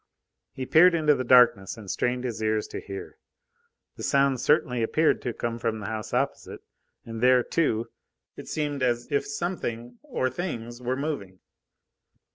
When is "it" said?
8.35-8.47